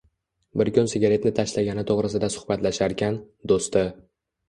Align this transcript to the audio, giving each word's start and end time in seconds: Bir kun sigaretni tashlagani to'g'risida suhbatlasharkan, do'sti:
Bir 0.61 0.71
kun 0.77 0.89
sigaretni 0.93 1.33
tashlagani 1.41 1.85
to'g'risida 1.91 2.33
suhbatlasharkan, 2.39 3.25
do'sti: 3.55 3.89